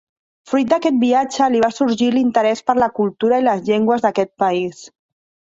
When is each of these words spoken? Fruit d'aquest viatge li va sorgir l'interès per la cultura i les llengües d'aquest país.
Fruit 0.51 0.69
d'aquest 0.69 0.95
viatge 1.03 1.49
li 1.55 1.61
va 1.65 1.69
sorgir 1.75 2.07
l'interès 2.15 2.65
per 2.71 2.77
la 2.85 2.89
cultura 3.01 3.41
i 3.43 3.47
les 3.51 3.63
llengües 3.69 4.09
d'aquest 4.09 4.35
país. 4.47 4.83